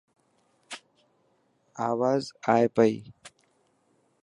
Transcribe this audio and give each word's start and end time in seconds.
آواز 1.87 2.23
آي 2.53 2.65
پئي. 2.75 2.93